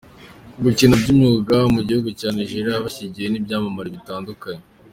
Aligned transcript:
gukina 0.63 0.93
by'umwuga 1.01 1.55
mu 1.75 1.81
gihugu 1.87 2.09
cya 2.19 2.29
Nigeriya 2.35 2.77
abyigishijwe 2.79 3.23
nibyamamare 3.27 3.89
bitandukanye. 3.97 4.63